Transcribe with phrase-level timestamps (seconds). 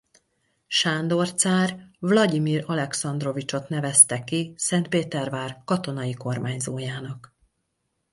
[0.67, 7.33] Sándor cár Vlagyimir Alekszandrovicsot nevezte ki Szentpétervár katonai kormányzójának.